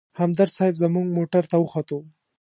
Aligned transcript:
همدرد 0.19 0.53
صیب 0.57 0.73
زموږ 0.83 1.05
موټر 1.17 1.43
ته 1.51 1.57
وختو. 1.59 1.99